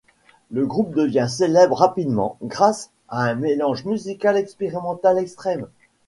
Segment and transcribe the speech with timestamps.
[0.49, 5.67] Le groupe devient célèbre rapidement, grâce à un mélange musical expérimental extrême.